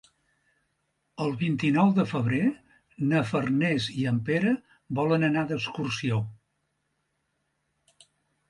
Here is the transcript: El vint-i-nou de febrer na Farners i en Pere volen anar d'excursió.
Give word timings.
El 1.25 1.33
vint-i-nou 1.41 1.91
de 1.99 2.05
febrer 2.13 2.39
na 3.11 3.21
Farners 3.33 3.91
i 4.05 4.07
en 4.13 4.19
Pere 4.31 4.55
volen 5.01 5.29
anar 5.29 5.45
d'excursió. 5.53 6.19